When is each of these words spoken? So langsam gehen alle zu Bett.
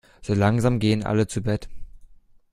So 0.23 0.33
langsam 0.33 0.79
gehen 0.79 1.03
alle 1.03 1.27
zu 1.27 1.43
Bett. 1.43 1.69